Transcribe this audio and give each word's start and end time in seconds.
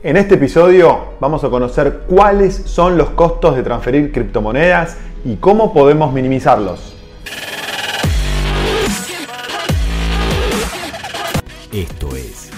En 0.00 0.16
este 0.16 0.36
episodio 0.36 1.14
vamos 1.18 1.42
a 1.42 1.50
conocer 1.50 2.02
cuáles 2.06 2.54
son 2.54 2.96
los 2.96 3.10
costos 3.10 3.56
de 3.56 3.64
transferir 3.64 4.12
criptomonedas 4.12 4.96
y 5.24 5.34
cómo 5.34 5.72
podemos 5.74 6.12
minimizarlos. 6.12 6.94
Esto 11.72 12.14
es 12.14 12.48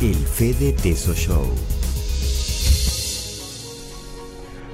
el 0.00 0.16
Fede 0.16 0.72
Teso 0.72 1.14
Show. 1.14 1.44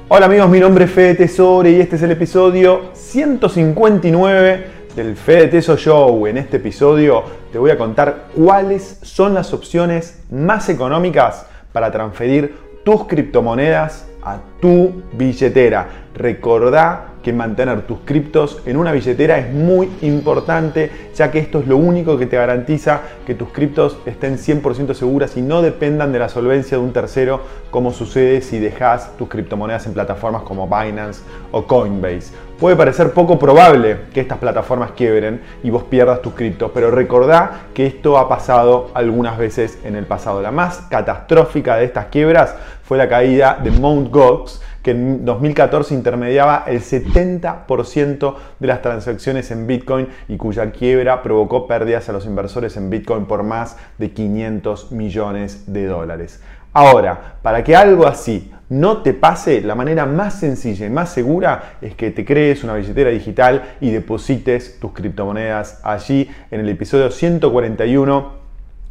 Hola 0.08 0.24
amigos, 0.24 0.48
mi 0.48 0.60
nombre 0.60 0.86
es 0.86 0.90
Fede 0.90 1.14
Tesore 1.14 1.72
y 1.72 1.80
este 1.82 1.96
es 1.96 2.02
el 2.02 2.12
episodio 2.12 2.88
159 2.94 4.64
del 4.96 5.14
Fede 5.14 5.48
Teso 5.48 5.76
Show. 5.76 6.26
En 6.26 6.38
este 6.38 6.56
episodio 6.56 7.22
te 7.52 7.58
voy 7.58 7.70
a 7.70 7.76
contar 7.76 8.28
cuáles 8.34 8.98
son 9.02 9.34
las 9.34 9.52
opciones 9.52 10.22
más 10.30 10.70
económicas 10.70 11.49
para 11.72 11.90
transferir 11.90 12.54
tus 12.84 13.04
criptomonedas 13.04 14.06
a 14.22 14.38
tu 14.60 15.02
billetera. 15.12 15.88
Recordá 16.14 17.10
que 17.22 17.32
mantener 17.32 17.82
tus 17.82 17.98
criptos 18.04 18.62
en 18.64 18.76
una 18.76 18.92
billetera 18.92 19.38
es 19.38 19.52
muy 19.52 19.90
importante, 20.00 20.90
ya 21.14 21.30
que 21.30 21.38
esto 21.38 21.58
es 21.58 21.66
lo 21.66 21.76
único 21.76 22.18
que 22.18 22.26
te 22.26 22.36
garantiza 22.36 23.02
que 23.26 23.34
tus 23.34 23.50
criptos 23.50 23.98
estén 24.06 24.38
100% 24.38 24.94
seguras 24.94 25.36
y 25.36 25.42
no 25.42 25.62
dependan 25.62 26.12
de 26.12 26.18
la 26.18 26.28
solvencia 26.28 26.78
de 26.78 26.82
un 26.82 26.92
tercero, 26.92 27.42
como 27.70 27.92
sucede 27.92 28.40
si 28.40 28.58
dejas 28.58 29.16
tus 29.18 29.28
criptomonedas 29.28 29.86
en 29.86 29.92
plataformas 29.92 30.42
como 30.42 30.66
Binance 30.66 31.22
o 31.52 31.66
Coinbase. 31.66 32.32
Puede 32.58 32.76
parecer 32.76 33.12
poco 33.12 33.38
probable 33.38 34.00
que 34.12 34.20
estas 34.20 34.38
plataformas 34.38 34.90
quiebren 34.92 35.40
y 35.62 35.70
vos 35.70 35.84
pierdas 35.84 36.20
tus 36.20 36.34
criptos, 36.34 36.70
pero 36.74 36.90
recordá 36.90 37.62
que 37.72 37.86
esto 37.86 38.18
ha 38.18 38.28
pasado 38.28 38.90
algunas 38.94 39.38
veces 39.38 39.78
en 39.84 39.96
el 39.96 40.04
pasado. 40.04 40.42
La 40.42 40.50
más 40.50 40.82
catastrófica 40.90 41.76
de 41.76 41.84
estas 41.84 42.06
quiebras 42.06 42.54
fue 42.82 42.98
la 42.98 43.08
caída 43.08 43.58
de 43.62 43.70
Mt. 43.70 44.10
Gox, 44.10 44.60
que 44.82 44.92
en 44.92 45.24
2014 45.24 45.94
intermediaba 45.94 46.64
el 46.66 46.80
70% 46.80 48.34
de 48.58 48.66
las 48.66 48.82
transacciones 48.82 49.50
en 49.50 49.66
Bitcoin 49.66 50.08
y 50.28 50.36
cuya 50.36 50.70
quiebra 50.70 51.22
provocó 51.22 51.66
pérdidas 51.66 52.08
a 52.08 52.12
los 52.12 52.26
inversores 52.26 52.76
en 52.76 52.90
Bitcoin 52.90 53.26
por 53.26 53.42
más 53.42 53.76
de 53.98 54.10
500 54.10 54.92
millones 54.92 55.72
de 55.72 55.86
dólares. 55.86 56.40
Ahora, 56.72 57.36
para 57.42 57.64
que 57.64 57.74
algo 57.74 58.06
así 58.06 58.52
no 58.68 58.98
te 58.98 59.12
pase, 59.12 59.60
la 59.62 59.74
manera 59.74 60.06
más 60.06 60.38
sencilla 60.38 60.86
y 60.86 60.90
más 60.90 61.12
segura 61.12 61.74
es 61.80 61.96
que 61.96 62.12
te 62.12 62.24
crees 62.24 62.62
una 62.62 62.74
billetera 62.74 63.10
digital 63.10 63.74
y 63.80 63.90
deposites 63.90 64.78
tus 64.78 64.92
criptomonedas 64.92 65.80
allí. 65.82 66.30
En 66.52 66.60
el 66.60 66.68
episodio 66.68 67.10
141 67.10 68.39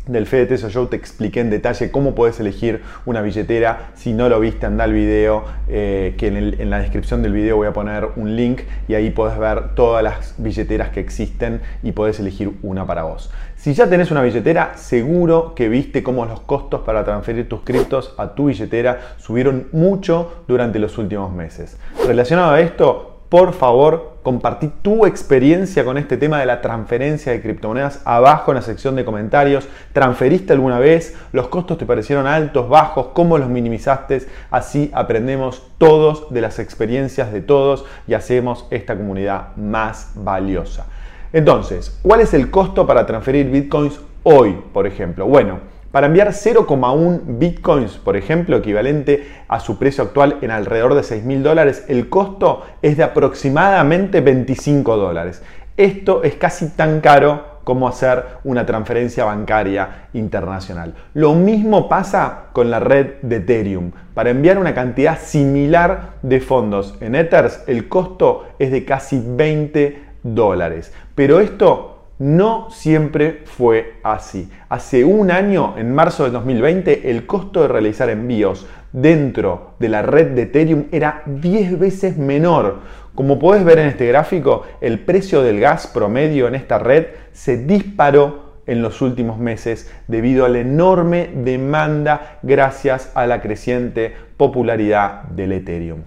del 0.10 0.26
Fede 0.26 0.48
Teso 0.48 0.70
Show 0.70 0.88
te 0.88 0.96
expliqué 0.96 1.40
en 1.40 1.50
detalle 1.50 1.92
cómo 1.92 2.16
puedes 2.16 2.40
elegir 2.40 2.82
una 3.06 3.22
billetera. 3.22 3.92
Si 3.94 4.12
no 4.12 4.28
lo 4.28 4.40
viste, 4.40 4.66
anda 4.66 4.84
al 4.84 4.94
video, 4.94 5.46
eh, 5.68 6.16
que 6.18 6.28
en, 6.28 6.70
la 6.70 6.80
descripción 6.80 7.22
del 7.22 7.34
video 7.34 7.58
voy 7.58 7.68
a 7.68 7.74
poner 7.74 8.08
un 8.16 8.36
link 8.36 8.62
y 8.88 8.96
ahí 8.96 9.12
puedes 9.12 9.38
ver 9.38 9.76
todas 9.76 10.04
las 10.04 10.34
billeteras 10.38 10.90
que 10.90 11.00
existen 11.00 11.62
y 11.84 11.92
puedes 11.92 12.20
elegir 12.20 12.52
una 12.64 12.88
para 12.88 13.04
vos. 13.04 13.32
Si 13.56 13.74
ya 13.74 13.88
tenés 13.88 14.10
una 14.10 14.24
billetera, 14.24 14.74
seguro 14.76 15.54
que 15.54 15.70
viste 15.70 16.02
cómo 16.02 16.26
los 16.26 16.42
costos 16.42 16.82
para 16.82 17.04
transferir 17.06 17.48
tus 17.48 17.62
criptos 17.62 18.16
a 18.18 18.34
tu 18.34 18.46
billetera 18.48 19.16
subieron 19.18 19.68
mucho 19.72 20.44
durante 20.48 20.80
los 20.80 20.98
últimos 20.98 21.32
meses. 21.32 21.78
Relacionado 22.08 22.52
a 22.52 22.62
esto, 22.62 23.19
por 23.30 23.54
favor, 23.54 24.18
compartí 24.24 24.72
tu 24.82 25.06
experiencia 25.06 25.86
con 25.86 26.00
este 26.00 26.18
tema 26.18 26.40
de 26.40 26.48
la 26.48 26.62
transferencia 26.62 27.32
de 27.32 27.42
criptomonedas 27.42 28.02
abajo 28.04 28.50
en 28.50 28.56
la 28.56 28.64
sección 28.64 28.96
de 28.96 29.06
comentarios. 29.06 29.68
¿Transferiste 29.94 30.54
alguna 30.54 30.80
vez? 30.80 31.16
¿Los 31.32 31.48
costos 31.48 31.78
te 31.78 31.86
parecieron 31.86 32.26
altos, 32.26 32.68
bajos? 32.68 33.10
¿Cómo 33.14 33.38
los 33.38 33.48
minimizaste? 33.48 34.26
Así 34.50 34.90
aprendemos 34.96 35.62
todos 35.78 36.34
de 36.34 36.42
las 36.42 36.58
experiencias 36.58 37.32
de 37.32 37.42
todos 37.42 37.86
y 38.08 38.16
hacemos 38.16 38.66
esta 38.72 38.98
comunidad 38.98 39.56
más 39.56 40.12
valiosa. 40.16 40.88
Entonces, 41.32 42.00
¿cuál 42.02 42.22
es 42.22 42.34
el 42.34 42.50
costo 42.50 42.88
para 42.88 43.06
transferir 43.06 43.52
bitcoins 43.52 44.00
hoy, 44.24 44.60
por 44.74 44.88
ejemplo? 44.88 45.28
Bueno, 45.28 45.60
para 45.92 46.08
enviar 46.08 46.30
0,1 46.30 47.22
bitcoins, 47.26 47.98
por 47.98 48.16
ejemplo, 48.16 48.58
equivalente 48.58 49.28
a 49.48 49.60
su 49.60 49.80
precio 49.80 50.04
actual 50.04 50.38
en 50.42 50.52
alrededor 50.52 50.94
de 50.94 51.04
6 51.04 51.24
mil 51.24 51.42
dólares, 51.42 51.86
el 51.88 52.10
costo 52.10 52.64
es 52.82 52.98
de 52.98 53.04
aproximadamente 53.04 54.22
25 54.22 54.98
dólares. 54.98 55.42
Esto 55.78 56.24
es 56.24 56.36
casi 56.36 56.70
tan 56.70 57.02
caro 57.02 57.60
como 57.64 57.88
hacer 57.88 58.26
una 58.44 58.66
transferencia 58.66 59.26
bancaria 59.26 60.08
internacional. 60.14 60.96
Lo 61.14 61.36
mismo 61.36 61.88
pasa 61.88 62.46
con 62.54 62.70
la 62.72 62.80
red 62.80 63.22
de 63.22 63.38
Ethereum. 63.38 63.92
Para 64.14 64.32
enviar 64.32 64.58
una 64.58 64.74
cantidad 64.74 65.20
similar 65.20 66.16
de 66.22 66.40
fondos 66.40 66.98
en 67.00 67.16
Ethers, 67.16 67.64
el 67.68 67.88
costo 67.88 68.48
es 68.60 68.72
de 68.72 68.86
casi 68.86 69.24
20 69.24 70.04
dólares. 70.24 70.92
Pero 71.16 71.40
esto 71.40 71.99
no 72.20 72.70
siempre 72.70 73.44
fue 73.46 73.96
así. 74.04 74.52
Hace 74.68 75.06
un 75.06 75.32
año, 75.32 75.76
en 75.78 75.96
marzo 75.96 76.26
de 76.26 76.32
2020, 76.32 77.10
el 77.10 77.26
costo 77.26 77.62
de 77.62 77.70
realizar 77.70 78.10
envíos 78.10 78.68
dentro 78.92 79.72
de 79.80 79.90
la 79.90 80.02
red 80.02 80.32
de 80.32 80.44
Ethereum 80.44 80.86
era 80.92 81.24
10 81.26 81.80
veces 81.80 82.18
menor. 82.18 82.82
Como 83.16 83.40
puedes 83.40 83.64
ver 83.64 83.80
en 83.80 83.88
este 83.88 84.06
gráfico, 84.08 84.64
el 84.82 85.00
precio 85.00 85.42
del 85.42 85.62
gas 85.62 85.88
promedio 85.88 86.48
en 86.48 86.56
esta 86.56 86.78
red 86.78 87.08
se 87.32 87.58
disparó 87.58 88.50
en 88.68 88.82
los 88.82 89.02
últimos 89.02 89.40
meses 89.40 89.92
debido 90.08 90.46
a 90.46 90.50
la 90.50 90.60
enorme 90.60 91.30
demanda 91.34 92.40
gracias 92.44 93.12
a 93.16 93.26
la 93.28 93.42
creciente 93.42 94.14
popularidad 94.38 95.24
del 95.24 95.54
Ethereum. 95.54 96.02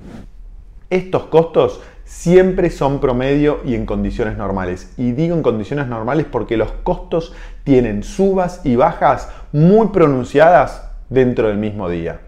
Estos 0.90 1.24
costos 1.24 1.80
siempre 2.04 2.70
son 2.70 3.00
promedio 3.00 3.60
y 3.64 3.74
en 3.74 3.86
condiciones 3.86 4.36
normales. 4.36 4.92
Y 4.96 5.12
digo 5.12 5.34
en 5.34 5.42
condiciones 5.42 5.86
normales 5.86 6.26
porque 6.30 6.56
los 6.56 6.72
costos 6.82 7.34
tienen 7.64 8.02
subas 8.02 8.60
y 8.64 8.76
bajas 8.76 9.28
muy 9.52 9.88
pronunciadas 9.88 10.90
dentro 11.08 11.48
del 11.48 11.58
mismo 11.58 11.88
día. 11.88 12.20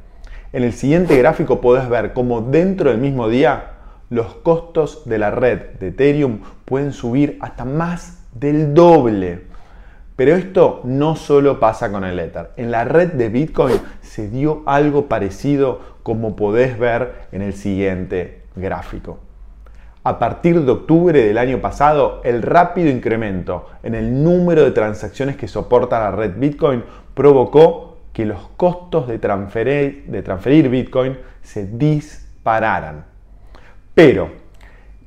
En 0.52 0.62
el 0.62 0.72
siguiente 0.72 1.18
gráfico 1.18 1.60
podés 1.60 1.88
ver 1.88 2.12
cómo 2.12 2.40
dentro 2.40 2.90
del 2.90 2.98
mismo 2.98 3.28
día 3.28 3.72
los 4.10 4.34
costos 4.34 5.02
de 5.06 5.18
la 5.18 5.30
red 5.30 5.78
de 5.80 5.88
Ethereum 5.88 6.40
pueden 6.64 6.92
subir 6.92 7.38
hasta 7.40 7.64
más 7.64 8.22
del 8.34 8.74
doble. 8.74 9.46
Pero 10.16 10.36
esto 10.36 10.80
no 10.84 11.16
solo 11.16 11.58
pasa 11.58 11.90
con 11.90 12.04
el 12.04 12.20
Ether. 12.20 12.50
En 12.56 12.70
la 12.70 12.84
red 12.84 13.14
de 13.14 13.28
Bitcoin 13.28 13.80
se 14.00 14.28
dio 14.28 14.62
algo 14.66 15.06
parecido 15.08 15.80
como 16.04 16.36
podés 16.36 16.78
ver 16.78 17.26
en 17.32 17.42
el 17.42 17.54
siguiente 17.54 18.42
gráfico. 18.54 19.18
A 20.06 20.18
partir 20.18 20.60
de 20.60 20.70
octubre 20.70 21.24
del 21.24 21.38
año 21.38 21.62
pasado, 21.62 22.20
el 22.24 22.42
rápido 22.42 22.90
incremento 22.90 23.70
en 23.82 23.94
el 23.94 24.22
número 24.22 24.62
de 24.62 24.70
transacciones 24.70 25.38
que 25.38 25.48
soporta 25.48 25.98
la 25.98 26.10
red 26.10 26.32
Bitcoin 26.36 26.84
provocó 27.14 27.96
que 28.12 28.26
los 28.26 28.50
costos 28.58 29.08
de 29.08 29.18
transferir, 29.18 30.68
Bitcoin 30.68 31.16
se 31.40 31.66
dispararan. 31.66 33.06
Pero, 33.94 34.30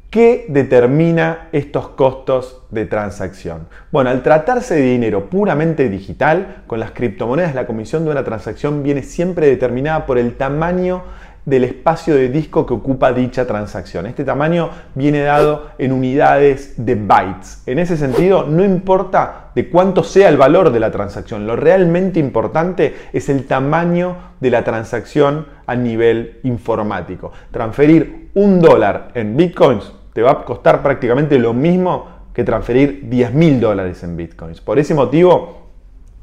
¿qué 0.09 0.47
determina 0.49 1.49
estos 1.51 1.89
costos 1.89 2.63
de 2.71 2.85
transacción? 2.87 3.67
Bueno, 3.91 4.09
al 4.09 4.23
tratarse 4.23 4.73
de 4.73 4.81
dinero 4.81 5.29
puramente 5.29 5.89
digital, 5.89 6.63
con 6.65 6.79
las 6.79 6.89
criptomonedas 6.89 7.53
la 7.53 7.67
comisión 7.67 8.03
de 8.03 8.09
una 8.09 8.23
transacción 8.23 8.81
viene 8.81 9.03
siempre 9.03 9.45
determinada 9.45 10.07
por 10.07 10.17
el 10.17 10.37
tamaño 10.37 11.03
del 11.47 11.63
espacio 11.63 12.13
de 12.13 12.27
disco 12.27 12.65
que 12.65 12.73
ocupa 12.73 13.13
dicha 13.13 13.47
transacción. 13.47 14.05
Este 14.05 14.25
tamaño 14.25 14.69
viene 14.95 15.21
dado 15.21 15.67
en 15.77 15.93
unidades 15.93 16.73
de 16.75 16.95
bytes. 16.95 17.63
En 17.65 17.79
ese 17.79 17.95
sentido, 17.95 18.43
no 18.43 18.65
importa 18.65 19.51
de 19.55 19.69
cuánto 19.69 20.03
sea 20.03 20.27
el 20.27 20.35
valor 20.35 20.73
de 20.73 20.81
la 20.81 20.91
transacción, 20.91 21.47
lo 21.47 21.55
realmente 21.55 22.19
importante 22.19 22.95
es 23.13 23.29
el 23.29 23.47
tamaño 23.47 24.17
de 24.41 24.51
la 24.51 24.65
transacción 24.65 25.45
a 25.65 25.73
nivel 25.73 26.41
informático. 26.43 27.31
Transferir 27.51 28.31
un 28.33 28.59
dólar 28.59 29.11
en 29.13 29.37
bitcoins 29.37 29.93
te 30.11 30.21
va 30.21 30.31
a 30.31 30.43
costar 30.43 30.83
prácticamente 30.83 31.39
lo 31.39 31.53
mismo 31.53 32.07
que 32.33 32.43
transferir 32.43 33.07
10 33.07 33.33
mil 33.33 33.61
dólares 33.61 34.03
en 34.03 34.17
bitcoins. 34.17 34.59
Por 34.59 34.79
ese 34.79 34.93
motivo, 34.93 35.66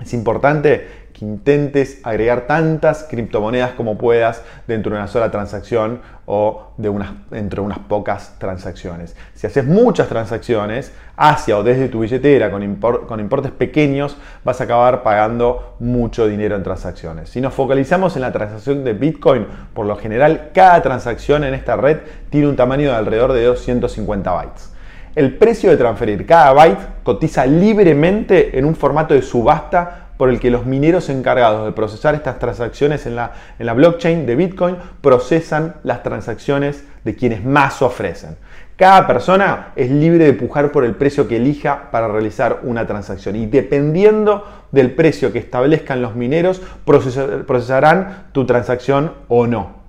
es 0.00 0.12
importante 0.12 1.04
que 1.14 1.24
intentes 1.24 2.00
agregar 2.02 2.48
tantas 2.48 3.04
criptomonedas 3.04 3.72
como 3.72 3.96
puedas 3.96 4.42
dentro 4.66 4.90
de 4.90 4.98
una 4.98 5.06
sola 5.06 5.30
transacción 5.30 6.00
o 6.26 6.72
de 6.76 6.88
unas, 6.88 7.12
entre 7.30 7.60
unas 7.60 7.78
pocas 7.78 8.36
transacciones. 8.38 9.14
Si 9.34 9.46
haces 9.46 9.64
muchas 9.64 10.08
transacciones 10.08 10.92
hacia 11.16 11.56
o 11.56 11.62
desde 11.62 11.88
tu 11.88 12.00
billetera 12.00 12.50
con, 12.50 12.76
con 13.06 13.20
importes 13.20 13.52
pequeños, 13.52 14.16
vas 14.42 14.60
a 14.60 14.64
acabar 14.64 15.04
pagando 15.04 15.76
mucho 15.78 16.26
dinero 16.26 16.56
en 16.56 16.64
transacciones. 16.64 17.30
Si 17.30 17.40
nos 17.40 17.54
focalizamos 17.54 18.16
en 18.16 18.22
la 18.22 18.32
transacción 18.32 18.82
de 18.82 18.94
Bitcoin, 18.94 19.46
por 19.72 19.86
lo 19.86 19.94
general 19.96 20.50
cada 20.52 20.82
transacción 20.82 21.44
en 21.44 21.54
esta 21.54 21.76
red 21.76 21.98
tiene 22.30 22.48
un 22.48 22.56
tamaño 22.56 22.90
de 22.90 22.96
alrededor 22.96 23.32
de 23.32 23.44
250 23.44 24.32
bytes. 24.32 24.73
El 25.14 25.36
precio 25.36 25.70
de 25.70 25.76
transferir 25.76 26.26
cada 26.26 26.52
byte 26.52 26.80
cotiza 27.04 27.46
libremente 27.46 28.58
en 28.58 28.64
un 28.64 28.74
formato 28.74 29.14
de 29.14 29.22
subasta 29.22 30.08
por 30.16 30.28
el 30.28 30.40
que 30.40 30.50
los 30.50 30.66
mineros 30.66 31.08
encargados 31.08 31.66
de 31.66 31.72
procesar 31.72 32.14
estas 32.14 32.38
transacciones 32.38 33.06
en 33.06 33.16
la, 33.16 33.32
en 33.58 33.66
la 33.66 33.74
blockchain 33.74 34.26
de 34.26 34.36
Bitcoin 34.36 34.76
procesan 35.00 35.76
las 35.84 36.02
transacciones 36.02 36.84
de 37.04 37.14
quienes 37.14 37.44
más 37.44 37.80
ofrecen. 37.82 38.36
Cada 38.76 39.06
persona 39.06 39.72
es 39.76 39.88
libre 39.88 40.24
de 40.24 40.32
pujar 40.32 40.72
por 40.72 40.84
el 40.84 40.96
precio 40.96 41.28
que 41.28 41.36
elija 41.36 41.92
para 41.92 42.08
realizar 42.08 42.60
una 42.64 42.86
transacción 42.86 43.36
y 43.36 43.46
dependiendo 43.46 44.44
del 44.72 44.92
precio 44.94 45.32
que 45.32 45.38
establezcan 45.38 46.02
los 46.02 46.16
mineros 46.16 46.60
procesarán 46.84 48.26
tu 48.32 48.46
transacción 48.46 49.12
o 49.28 49.46
no. 49.46 49.83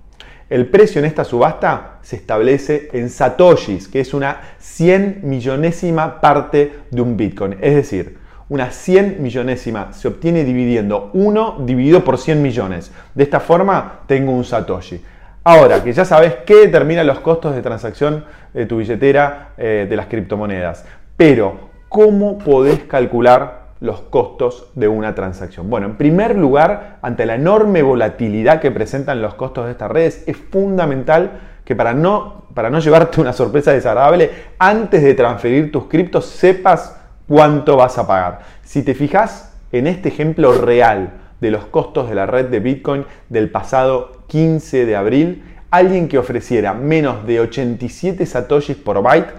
El 0.48 0.66
precio 0.66 1.00
en 1.00 1.06
esta 1.06 1.24
subasta 1.24 1.98
se 2.02 2.14
establece 2.14 2.88
en 2.92 3.10
satoshis, 3.10 3.88
que 3.88 3.98
es 3.98 4.14
una 4.14 4.42
100 4.60 5.22
millonésima 5.24 6.20
parte 6.20 6.72
de 6.88 7.00
un 7.00 7.16
Bitcoin. 7.16 7.56
Es 7.60 7.74
decir, 7.74 8.18
una 8.48 8.70
100 8.70 9.20
millonésima 9.20 9.92
se 9.92 10.06
obtiene 10.06 10.44
dividiendo 10.44 11.10
1 11.14 11.64
dividido 11.66 12.04
por 12.04 12.16
100 12.16 12.40
millones. 12.40 12.92
De 13.16 13.24
esta 13.24 13.40
forma 13.40 14.02
tengo 14.06 14.30
un 14.30 14.44
satoshi. 14.44 15.02
Ahora 15.42 15.82
que 15.82 15.92
ya 15.92 16.04
sabes 16.04 16.34
qué 16.46 16.54
determina 16.54 17.02
los 17.02 17.18
costos 17.18 17.52
de 17.52 17.62
transacción 17.62 18.24
de 18.54 18.66
tu 18.66 18.76
billetera 18.76 19.50
eh, 19.58 19.86
de 19.88 19.96
las 19.96 20.06
criptomonedas, 20.06 20.84
pero 21.16 21.70
¿cómo 21.88 22.38
podés 22.38 22.84
calcular 22.84 23.65
los 23.80 24.00
costos 24.00 24.70
de 24.74 24.88
una 24.88 25.14
transacción? 25.14 25.68
Bueno, 25.68 25.86
en 25.86 25.96
primer 25.96 26.36
lugar, 26.36 26.98
ante 27.02 27.26
la 27.26 27.34
enorme 27.34 27.82
volatilidad 27.82 28.60
que 28.60 28.70
presentan 28.70 29.22
los 29.22 29.34
costos 29.34 29.66
de 29.66 29.72
estas 29.72 29.90
redes, 29.90 30.24
es 30.26 30.36
fundamental 30.36 31.40
que 31.64 31.74
para 31.76 31.94
no, 31.94 32.44
para 32.54 32.70
no 32.70 32.78
llevarte 32.78 33.20
una 33.20 33.32
sorpresa 33.32 33.72
desagradable, 33.72 34.30
antes 34.58 35.02
de 35.02 35.14
transferir 35.14 35.72
tus 35.72 35.84
criptos 35.84 36.26
sepas 36.26 36.96
cuánto 37.26 37.76
vas 37.76 37.98
a 37.98 38.06
pagar. 38.06 38.40
Si 38.62 38.82
te 38.82 38.94
fijas 38.94 39.52
en 39.72 39.86
este 39.86 40.08
ejemplo 40.08 40.52
real 40.52 41.12
de 41.40 41.50
los 41.50 41.66
costos 41.66 42.08
de 42.08 42.14
la 42.14 42.26
red 42.26 42.46
de 42.46 42.60
Bitcoin 42.60 43.04
del 43.28 43.50
pasado 43.50 44.22
15 44.28 44.86
de 44.86 44.96
abril, 44.96 45.44
alguien 45.70 46.08
que 46.08 46.18
ofreciera 46.18 46.72
menos 46.72 47.26
de 47.26 47.40
87 47.40 48.24
satoshis 48.24 48.76
por 48.76 49.02
byte, 49.02 49.32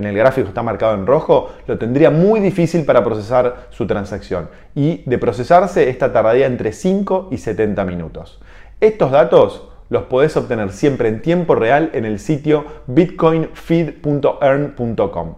en 0.00 0.06
el 0.06 0.16
gráfico 0.16 0.48
está 0.48 0.62
marcado 0.62 0.94
en 0.94 1.06
rojo, 1.06 1.50
lo 1.66 1.78
tendría 1.78 2.10
muy 2.10 2.40
difícil 2.40 2.84
para 2.84 3.04
procesar 3.04 3.68
su 3.70 3.86
transacción. 3.86 4.48
Y 4.74 5.08
de 5.08 5.18
procesarse, 5.18 5.88
esta 5.88 6.12
tardaría 6.12 6.46
entre 6.46 6.72
5 6.72 7.28
y 7.30 7.38
70 7.38 7.84
minutos. 7.84 8.40
Estos 8.80 9.12
datos 9.12 9.68
los 9.90 10.04
podés 10.04 10.34
obtener 10.36 10.70
siempre 10.70 11.08
en 11.08 11.22
tiempo 11.22 11.54
real 11.54 11.90
en 11.92 12.04
el 12.04 12.18
sitio 12.18 12.64
bitcoinfeed.earn.com. 12.86 15.34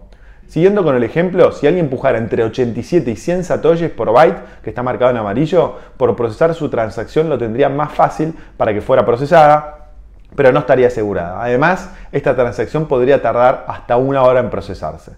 Siguiendo 0.47 0.83
con 0.83 0.95
el 0.95 1.03
ejemplo, 1.03 1.51
si 1.51 1.67
alguien 1.67 1.85
empujara 1.85 2.19
entre 2.19 2.43
87 2.43 3.09
y 3.09 3.15
100 3.15 3.43
satoshis 3.43 3.89
por 3.89 4.13
byte, 4.13 4.37
que 4.63 4.69
está 4.69 4.83
marcado 4.83 5.09
en 5.11 5.17
amarillo, 5.17 5.75
por 5.97 6.15
procesar 6.15 6.53
su 6.53 6.69
transacción 6.69 7.27
lo 7.27 7.37
tendría 7.37 7.67
más 7.69 7.91
fácil 7.91 8.33
para 8.55 8.73
que 8.73 8.81
fuera 8.81 9.05
procesada, 9.05 9.82
pero 10.35 10.51
no 10.51 10.59
estaría 10.59 10.87
asegurada. 10.87 11.43
Además, 11.43 11.89
esta 12.11 12.35
transacción 12.35 12.87
podría 12.87 13.21
tardar 13.21 13.65
hasta 13.67 13.97
una 13.97 14.23
hora 14.23 14.39
en 14.39 14.49
procesarse. 14.49 15.13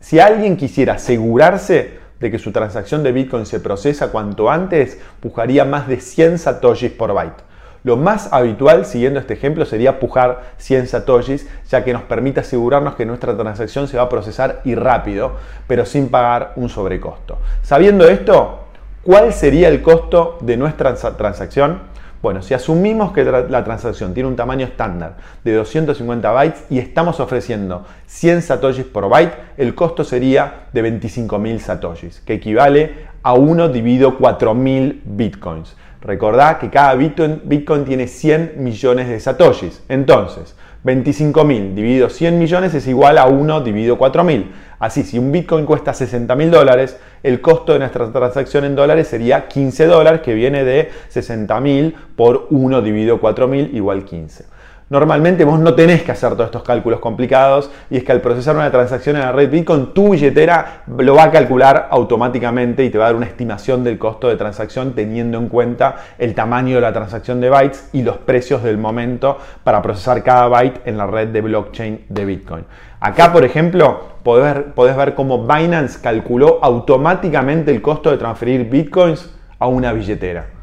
Si 0.00 0.18
alguien 0.18 0.56
quisiera 0.56 0.94
asegurarse 0.94 2.00
de 2.20 2.30
que 2.30 2.38
su 2.38 2.52
transacción 2.52 3.02
de 3.02 3.12
Bitcoin 3.12 3.46
se 3.46 3.60
procesa 3.60 4.10
cuanto 4.10 4.50
antes, 4.50 4.98
pujaría 5.20 5.64
más 5.64 5.88
de 5.88 6.00
100 6.00 6.38
satoshis 6.38 6.92
por 6.92 7.12
byte. 7.12 7.42
Lo 7.84 7.96
más 7.96 8.32
habitual, 8.32 8.86
siguiendo 8.86 9.18
este 9.18 9.34
ejemplo, 9.34 9.64
sería 9.64 9.98
pujar 9.98 10.54
100 10.58 10.86
satoshis, 10.86 11.48
ya 11.68 11.82
que 11.82 11.92
nos 11.92 12.02
permite 12.02 12.38
asegurarnos 12.38 12.94
que 12.94 13.04
nuestra 13.04 13.36
transacción 13.36 13.88
se 13.88 13.96
va 13.96 14.04
a 14.04 14.08
procesar 14.08 14.60
y 14.64 14.76
rápido, 14.76 15.32
pero 15.66 15.84
sin 15.84 16.08
pagar 16.08 16.52
un 16.54 16.68
sobrecosto. 16.68 17.38
Sabiendo 17.62 18.06
esto, 18.06 18.60
¿cuál 19.02 19.32
sería 19.32 19.68
el 19.68 19.82
costo 19.82 20.38
de 20.42 20.56
nuestra 20.56 20.94
transacción? 20.94 21.91
Bueno, 22.22 22.40
si 22.40 22.54
asumimos 22.54 23.12
que 23.12 23.24
la 23.24 23.64
transacción 23.64 24.14
tiene 24.14 24.28
un 24.28 24.36
tamaño 24.36 24.64
estándar 24.64 25.16
de 25.42 25.54
250 25.54 26.30
bytes 26.30 26.64
y 26.70 26.78
estamos 26.78 27.18
ofreciendo 27.18 27.84
100 28.06 28.42
satoshis 28.42 28.84
por 28.84 29.08
byte, 29.08 29.34
el 29.56 29.74
costo 29.74 30.04
sería 30.04 30.66
de 30.72 30.84
25.000 30.84 31.58
satoshis, 31.58 32.20
que 32.20 32.34
equivale 32.34 33.06
a 33.24 33.32
1 33.34 33.68
dividido 33.70 34.18
4.000 34.18 35.00
bitcoins. 35.04 35.76
Recordá 36.00 36.58
que 36.58 36.68
cada 36.68 36.94
Bitcoin, 36.94 37.84
tiene 37.84 38.08
100 38.08 38.54
millones 38.56 39.08
de 39.08 39.20
satoshis. 39.20 39.82
Entonces, 39.88 40.56
25.000 40.84 41.74
dividido 41.74 42.08
100 42.08 42.38
millones 42.38 42.74
es 42.74 42.86
igual 42.88 43.18
a 43.18 43.26
1 43.26 43.60
dividido 43.60 43.98
4.000. 43.98 44.46
Así, 44.80 45.04
si 45.04 45.16
un 45.16 45.30
Bitcoin 45.30 45.64
cuesta 45.64 45.94
60 45.94 46.34
mil 46.34 46.50
dólares, 46.50 46.98
el 47.22 47.40
costo 47.40 47.72
de 47.72 47.78
nuestra 47.78 48.10
transacción 48.10 48.64
en 48.64 48.74
dólares 48.74 49.06
sería 49.06 49.46
15 49.46 49.86
dólares, 49.86 50.22
que 50.22 50.34
viene 50.34 50.64
de 50.64 50.90
60.000 51.14 51.94
por 52.16 52.48
1 52.50 52.82
dividido 52.82 53.20
4.000 53.20 53.74
igual 53.74 54.04
15. 54.04 54.51
Normalmente 54.92 55.46
vos 55.46 55.58
no 55.58 55.74
tenés 55.74 56.02
que 56.02 56.12
hacer 56.12 56.32
todos 56.32 56.44
estos 56.48 56.64
cálculos 56.64 57.00
complicados 57.00 57.70
y 57.88 57.96
es 57.96 58.04
que 58.04 58.12
al 58.12 58.20
procesar 58.20 58.56
una 58.56 58.70
transacción 58.70 59.16
en 59.16 59.22
la 59.22 59.32
red 59.32 59.50
Bitcoin, 59.50 59.94
tu 59.94 60.10
billetera 60.10 60.82
lo 60.86 61.14
va 61.14 61.22
a 61.22 61.30
calcular 61.30 61.88
automáticamente 61.90 62.84
y 62.84 62.90
te 62.90 62.98
va 62.98 63.04
a 63.04 63.06
dar 63.06 63.16
una 63.16 63.24
estimación 63.24 63.84
del 63.84 63.98
costo 63.98 64.28
de 64.28 64.36
transacción 64.36 64.92
teniendo 64.92 65.38
en 65.38 65.48
cuenta 65.48 65.96
el 66.18 66.34
tamaño 66.34 66.74
de 66.74 66.82
la 66.82 66.92
transacción 66.92 67.40
de 67.40 67.48
bytes 67.48 67.88
y 67.94 68.02
los 68.02 68.18
precios 68.18 68.62
del 68.62 68.76
momento 68.76 69.38
para 69.64 69.80
procesar 69.80 70.22
cada 70.22 70.48
byte 70.48 70.82
en 70.84 70.98
la 70.98 71.06
red 71.06 71.28
de 71.28 71.40
blockchain 71.40 72.04
de 72.10 72.24
Bitcoin. 72.26 72.64
Acá, 73.00 73.32
por 73.32 73.46
ejemplo, 73.46 73.98
podés 74.22 74.54
ver, 74.76 74.94
ver 74.94 75.14
cómo 75.14 75.46
Binance 75.46 76.02
calculó 76.02 76.58
automáticamente 76.62 77.70
el 77.70 77.80
costo 77.80 78.10
de 78.10 78.18
transferir 78.18 78.68
Bitcoins 78.68 79.34
a 79.58 79.68
una 79.68 79.94
billetera. 79.94 80.61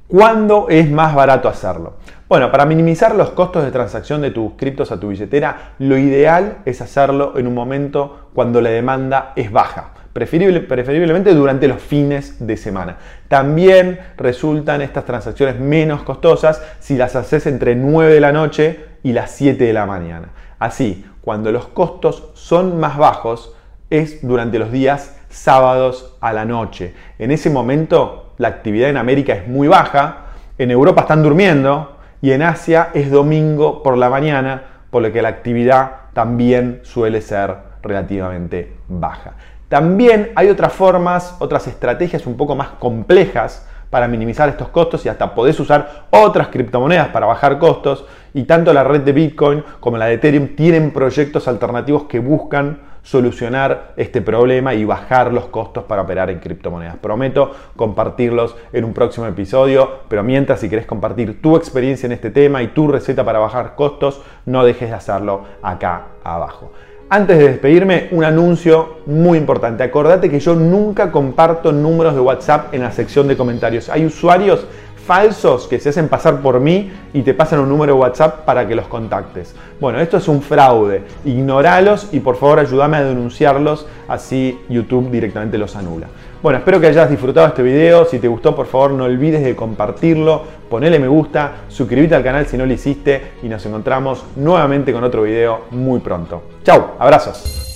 ¿cuándo 0.06 0.68
es 0.68 0.88
más 0.88 1.12
barato 1.14 1.48
hacerlo? 1.48 1.94
Bueno, 2.30 2.52
para 2.52 2.64
minimizar 2.64 3.16
los 3.16 3.30
costos 3.30 3.64
de 3.64 3.72
transacción 3.72 4.20
de 4.20 4.30
tus 4.30 4.52
criptos 4.52 4.92
a 4.92 5.00
tu 5.00 5.08
billetera, 5.08 5.72
lo 5.80 5.98
ideal 5.98 6.58
es 6.64 6.80
hacerlo 6.80 7.36
en 7.36 7.48
un 7.48 7.54
momento 7.54 8.28
cuando 8.34 8.60
la 8.60 8.70
demanda 8.70 9.32
es 9.34 9.50
baja. 9.50 9.94
preferiblemente 10.12 11.34
durante 11.34 11.66
los 11.66 11.82
fines 11.82 12.46
de 12.46 12.56
semana. 12.56 12.98
También 13.26 13.98
resultan 14.16 14.80
estas 14.80 15.06
transacciones 15.06 15.58
menos 15.58 16.04
costosas 16.04 16.62
si 16.78 16.96
las 16.96 17.16
haces 17.16 17.48
entre 17.48 17.74
9 17.74 18.14
de 18.14 18.20
la 18.20 18.30
noche 18.30 18.78
y 19.02 19.12
las 19.12 19.32
7 19.32 19.64
de 19.64 19.72
la 19.72 19.86
mañana. 19.86 20.28
Así, 20.60 21.04
cuando 21.22 21.50
los 21.50 21.66
costos 21.66 22.30
son 22.34 22.78
más 22.78 22.96
bajos, 22.96 23.56
es 23.90 24.24
durante 24.24 24.60
los 24.60 24.70
días 24.70 25.18
sábados 25.30 26.16
a 26.20 26.32
la 26.32 26.44
noche. 26.44 26.94
En 27.18 27.32
ese 27.32 27.50
momento 27.50 28.34
la 28.38 28.46
actividad 28.46 28.88
en 28.88 28.98
América 28.98 29.32
es 29.32 29.48
muy 29.48 29.66
baja, 29.66 30.26
en 30.58 30.70
Europa 30.70 31.00
están 31.00 31.24
durmiendo, 31.24 31.96
y 32.22 32.32
en 32.32 32.42
Asia 32.42 32.90
es 32.94 33.10
domingo 33.10 33.82
por 33.82 33.96
la 33.96 34.10
mañana, 34.10 34.62
por 34.90 35.02
lo 35.02 35.12
que 35.12 35.22
la 35.22 35.28
actividad 35.28 35.92
también 36.12 36.80
suele 36.82 37.20
ser 37.20 37.56
relativamente 37.82 38.76
baja. 38.88 39.34
También 39.68 40.32
hay 40.34 40.48
otras 40.48 40.72
formas, 40.72 41.36
otras 41.38 41.66
estrategias 41.68 42.26
un 42.26 42.36
poco 42.36 42.56
más 42.56 42.68
complejas 42.80 43.66
para 43.88 44.08
minimizar 44.08 44.48
estos 44.48 44.68
costos 44.68 45.04
y 45.06 45.08
hasta 45.08 45.34
podés 45.34 45.58
usar 45.58 46.06
otras 46.10 46.48
criptomonedas 46.48 47.08
para 47.08 47.26
bajar 47.26 47.58
costos 47.58 48.04
y 48.34 48.44
tanto 48.44 48.72
la 48.72 48.84
red 48.84 49.00
de 49.00 49.12
Bitcoin 49.12 49.64
como 49.80 49.96
la 49.96 50.06
de 50.06 50.14
Ethereum 50.14 50.54
tienen 50.54 50.92
proyectos 50.92 51.48
alternativos 51.48 52.04
que 52.04 52.20
buscan 52.20 52.89
solucionar 53.02 53.92
este 53.96 54.20
problema 54.22 54.74
y 54.74 54.84
bajar 54.84 55.32
los 55.32 55.46
costos 55.46 55.84
para 55.84 56.02
operar 56.02 56.30
en 56.30 56.38
criptomonedas. 56.38 56.96
Prometo 56.96 57.52
compartirlos 57.76 58.56
en 58.72 58.84
un 58.84 58.92
próximo 58.92 59.26
episodio, 59.26 60.00
pero 60.08 60.22
mientras 60.22 60.60
si 60.60 60.68
querés 60.68 60.86
compartir 60.86 61.40
tu 61.40 61.56
experiencia 61.56 62.06
en 62.06 62.12
este 62.12 62.30
tema 62.30 62.62
y 62.62 62.68
tu 62.68 62.88
receta 62.88 63.24
para 63.24 63.38
bajar 63.38 63.74
costos, 63.74 64.20
no 64.46 64.64
dejes 64.64 64.90
de 64.90 64.96
hacerlo 64.96 65.44
acá 65.62 66.06
abajo. 66.24 66.72
Antes 67.12 67.38
de 67.38 67.48
despedirme, 67.48 68.06
un 68.12 68.22
anuncio 68.22 68.98
muy 69.06 69.36
importante. 69.36 69.82
Acordate 69.82 70.30
que 70.30 70.38
yo 70.38 70.54
nunca 70.54 71.10
comparto 71.10 71.72
números 71.72 72.14
de 72.14 72.20
WhatsApp 72.20 72.72
en 72.72 72.82
la 72.82 72.92
sección 72.92 73.26
de 73.26 73.36
comentarios. 73.36 73.88
Hay 73.88 74.06
usuarios 74.06 74.64
falsos 75.10 75.66
que 75.66 75.80
se 75.80 75.88
hacen 75.88 76.08
pasar 76.08 76.40
por 76.40 76.60
mí 76.60 76.88
y 77.12 77.22
te 77.22 77.34
pasan 77.34 77.58
un 77.58 77.68
número 77.68 77.94
de 77.94 78.00
WhatsApp 78.00 78.44
para 78.44 78.68
que 78.68 78.76
los 78.76 78.86
contactes. 78.86 79.56
Bueno, 79.80 79.98
esto 79.98 80.18
es 80.18 80.28
un 80.28 80.40
fraude. 80.40 81.02
Ignoralos 81.24 82.10
y 82.12 82.20
por 82.20 82.36
favor 82.36 82.60
ayúdame 82.60 82.98
a 82.98 83.02
denunciarlos, 83.02 83.88
así 84.06 84.60
YouTube 84.68 85.10
directamente 85.10 85.58
los 85.58 85.74
anula. 85.74 86.06
Bueno, 86.40 86.60
espero 86.60 86.80
que 86.80 86.86
hayas 86.86 87.10
disfrutado 87.10 87.48
este 87.48 87.64
video. 87.64 88.04
Si 88.04 88.20
te 88.20 88.28
gustó, 88.28 88.54
por 88.54 88.66
favor, 88.66 88.92
no 88.92 89.02
olvides 89.02 89.42
de 89.42 89.56
compartirlo, 89.56 90.44
ponele 90.68 91.00
me 91.00 91.08
gusta, 91.08 91.54
suscríbete 91.66 92.14
al 92.14 92.22
canal 92.22 92.46
si 92.46 92.56
no 92.56 92.64
lo 92.64 92.72
hiciste 92.72 93.32
y 93.42 93.48
nos 93.48 93.66
encontramos 93.66 94.24
nuevamente 94.36 94.92
con 94.92 95.02
otro 95.02 95.22
video 95.22 95.62
muy 95.72 95.98
pronto. 95.98 96.40
Chau, 96.62 96.92
abrazos. 97.00 97.69